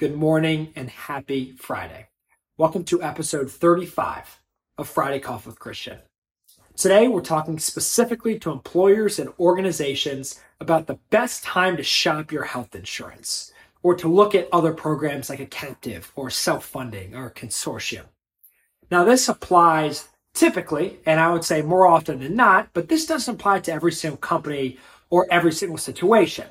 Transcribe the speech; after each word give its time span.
good 0.00 0.16
morning, 0.16 0.72
and 0.74 0.90
happy 0.90 1.52
Friday. 1.56 2.08
Welcome 2.58 2.82
to 2.86 3.00
episode 3.00 3.48
35 3.48 4.40
of 4.76 4.88
Friday 4.88 5.20
Coffee 5.20 5.50
with 5.50 5.60
Christian. 5.60 6.00
Today, 6.74 7.06
we're 7.06 7.20
talking 7.20 7.60
specifically 7.60 8.36
to 8.40 8.50
employers 8.50 9.20
and 9.20 9.32
organizations 9.38 10.40
about 10.60 10.88
the 10.88 10.98
best 11.10 11.44
time 11.44 11.76
to 11.76 11.84
shop 11.84 12.32
your 12.32 12.42
health 12.42 12.74
insurance 12.74 13.52
or 13.84 13.94
to 13.94 14.08
look 14.08 14.34
at 14.34 14.48
other 14.52 14.72
programs 14.72 15.30
like 15.30 15.38
a 15.38 15.46
captive 15.46 16.10
or 16.16 16.28
self 16.28 16.64
funding 16.64 17.14
or 17.14 17.30
consortium. 17.30 18.06
Now, 18.90 19.04
this 19.04 19.28
applies 19.28 20.08
typically, 20.34 20.98
and 21.06 21.20
I 21.20 21.32
would 21.32 21.44
say 21.44 21.62
more 21.62 21.86
often 21.86 22.18
than 22.18 22.34
not, 22.34 22.68
but 22.72 22.88
this 22.88 23.06
doesn't 23.06 23.36
apply 23.36 23.60
to 23.60 23.72
every 23.72 23.92
single 23.92 24.18
company 24.18 24.76
or 25.08 25.28
every 25.30 25.52
single 25.52 25.78
situation. 25.78 26.48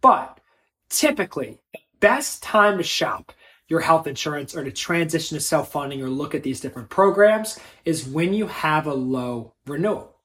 But 0.00 0.40
typically, 0.88 1.60
best 2.00 2.42
time 2.42 2.78
to 2.78 2.84
shop 2.84 3.32
your 3.68 3.80
health 3.80 4.06
insurance 4.06 4.56
or 4.56 4.64
to 4.64 4.72
transition 4.72 5.36
to 5.36 5.40
self 5.40 5.70
funding 5.70 6.02
or 6.02 6.08
look 6.08 6.34
at 6.34 6.42
these 6.42 6.60
different 6.60 6.88
programs 6.88 7.58
is 7.84 8.08
when 8.08 8.32
you 8.32 8.46
have 8.46 8.86
a 8.86 8.94
low 8.94 9.54
renewal. 9.66 10.16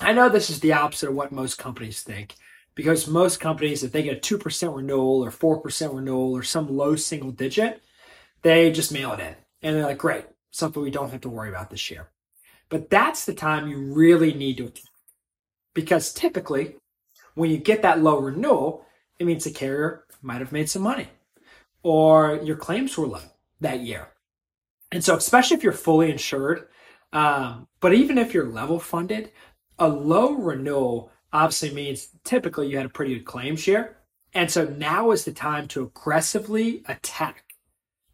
I 0.00 0.12
know 0.12 0.28
this 0.28 0.50
is 0.50 0.60
the 0.60 0.72
opposite 0.72 1.10
of 1.10 1.14
what 1.14 1.32
most 1.32 1.58
companies 1.58 2.02
think 2.02 2.36
because 2.74 3.06
most 3.06 3.40
companies, 3.40 3.82
if 3.82 3.92
they 3.92 4.02
get 4.02 4.16
a 4.16 4.36
2% 4.36 4.74
renewal 4.74 5.24
or 5.24 5.30
4% 5.30 5.94
renewal 5.94 6.32
or 6.32 6.42
some 6.42 6.74
low 6.74 6.96
single 6.96 7.30
digit, 7.30 7.82
they 8.42 8.72
just 8.72 8.92
mail 8.92 9.12
it 9.12 9.20
in. 9.20 9.34
And 9.62 9.76
they're 9.76 9.86
like, 9.86 9.98
great, 9.98 10.24
something 10.50 10.82
we 10.82 10.90
don't 10.90 11.10
have 11.10 11.20
to 11.22 11.28
worry 11.28 11.48
about 11.48 11.70
this 11.70 11.90
year. 11.90 12.08
But 12.68 12.88
that's 12.88 13.26
the 13.26 13.34
time 13.34 13.68
you 13.68 13.78
really 13.78 14.32
need 14.32 14.56
to. 14.58 14.72
Because 15.74 16.12
typically, 16.12 16.76
when 17.34 17.50
you 17.50 17.58
get 17.58 17.82
that 17.82 18.00
low 18.00 18.18
renewal, 18.18 18.86
it 19.18 19.26
means 19.26 19.44
the 19.44 19.50
carrier 19.50 20.04
might 20.22 20.40
have 20.40 20.52
made 20.52 20.68
some 20.68 20.82
money 20.82 21.08
or 21.82 22.40
your 22.42 22.56
claims 22.56 22.96
were 22.96 23.06
low 23.06 23.20
that 23.60 23.80
year. 23.80 24.08
And 24.90 25.02
so, 25.02 25.16
especially 25.16 25.56
if 25.56 25.62
you're 25.62 25.72
fully 25.72 26.10
insured, 26.10 26.68
um, 27.12 27.66
but 27.80 27.94
even 27.94 28.18
if 28.18 28.34
you're 28.34 28.46
level 28.46 28.78
funded, 28.78 29.32
a 29.78 29.88
low 29.88 30.32
renewal 30.34 31.10
obviously 31.32 31.72
means 31.72 32.08
typically 32.24 32.68
you 32.68 32.76
had 32.76 32.86
a 32.86 32.90
pretty 32.90 33.14
good 33.14 33.24
claim 33.24 33.56
share. 33.56 33.96
And 34.34 34.50
so 34.50 34.64
now 34.64 35.10
is 35.10 35.24
the 35.24 35.32
time 35.32 35.68
to 35.68 35.82
aggressively 35.82 36.82
attack. 36.88 37.44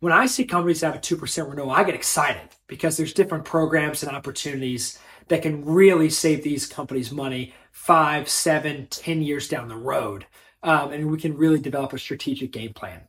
When 0.00 0.12
I 0.12 0.26
see 0.26 0.44
companies 0.44 0.80
have 0.82 0.94
a 0.94 0.98
2% 0.98 1.50
renewal, 1.50 1.70
I 1.70 1.82
get 1.84 1.94
excited 1.94 2.48
because 2.68 2.96
there's 2.96 3.12
different 3.12 3.44
programs 3.44 4.02
and 4.02 4.14
opportunities 4.14 4.98
that 5.26 5.42
can 5.42 5.64
really 5.64 6.10
save 6.10 6.42
these 6.42 6.66
companies 6.66 7.10
money 7.10 7.54
five, 7.72 8.28
seven, 8.28 8.86
ten 8.90 9.22
years 9.22 9.48
down 9.48 9.68
the 9.68 9.76
road. 9.76 10.26
Um, 10.62 10.92
and 10.92 11.10
we 11.10 11.18
can 11.18 11.36
really 11.36 11.60
develop 11.60 11.92
a 11.92 11.98
strategic 11.98 12.50
game 12.52 12.72
plan. 12.72 13.02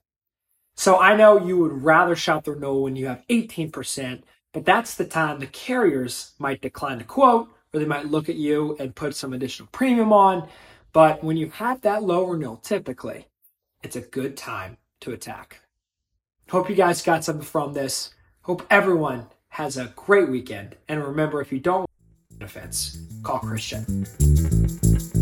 So 0.75 0.99
I 0.99 1.15
know 1.15 1.45
you 1.45 1.57
would 1.57 1.83
rather 1.83 2.15
shop 2.15 2.45
the 2.45 2.51
renewal 2.51 2.83
when 2.83 2.95
you 2.95 3.07
have 3.07 3.23
18%, 3.29 4.21
but 4.53 4.65
that's 4.65 4.95
the 4.95 5.05
time 5.05 5.39
the 5.39 5.47
carriers 5.47 6.33
might 6.39 6.61
decline 6.61 6.99
to 6.99 7.03
quote 7.03 7.49
or 7.73 7.79
they 7.79 7.85
might 7.85 8.05
look 8.05 8.29
at 8.29 8.35
you 8.35 8.75
and 8.79 8.95
put 8.95 9.15
some 9.15 9.33
additional 9.33 9.69
premium 9.71 10.13
on. 10.13 10.47
But 10.93 11.23
when 11.23 11.37
you 11.37 11.49
have 11.51 11.81
that 11.81 12.03
low 12.03 12.25
renewal, 12.25 12.57
typically, 12.57 13.27
it's 13.83 13.95
a 13.95 14.01
good 14.01 14.37
time 14.37 14.77
to 15.01 15.11
attack. 15.11 15.61
Hope 16.49 16.69
you 16.69 16.75
guys 16.75 17.01
got 17.01 17.23
something 17.23 17.45
from 17.45 17.73
this. 17.73 18.13
Hope 18.41 18.65
everyone 18.69 19.27
has 19.49 19.77
a 19.77 19.93
great 19.95 20.29
weekend. 20.29 20.75
And 20.87 21.03
remember, 21.03 21.41
if 21.41 21.51
you 21.51 21.59
don't 21.59 21.89
benefits, 22.39 22.97
call 23.21 23.39
Christian. 23.39 24.05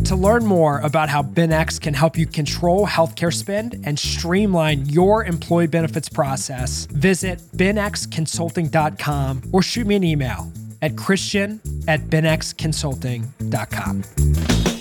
To 0.07 0.15
learn 0.15 0.45
more 0.45 0.79
about 0.79 1.09
how 1.09 1.21
BenX 1.21 1.81
can 1.81 1.93
help 1.93 2.17
you 2.17 2.25
control 2.25 2.87
healthcare 2.87 3.33
spend 3.33 3.81
and 3.83 3.99
streamline 3.99 4.85
your 4.85 5.25
employee 5.25 5.67
benefits 5.67 6.07
process, 6.07 6.85
visit 6.85 7.41
benxconsulting.com 7.57 9.41
or 9.51 9.61
shoot 9.61 9.85
me 9.85 9.97
an 9.97 10.05
email 10.05 10.49
at 10.81 10.95
christian 10.95 11.59
at 11.89 11.99
benxconsulting.com. 12.03 14.76